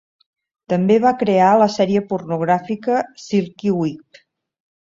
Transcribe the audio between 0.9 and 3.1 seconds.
va crear la sèrie pornogràfica